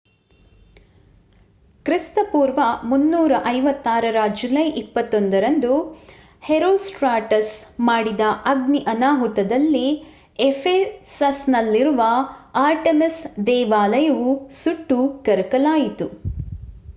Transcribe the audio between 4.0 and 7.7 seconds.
ರ ಜುಲೈ 21 ರಂದು ಹೆರೋಸ್ಟ್ರಾಟಸ್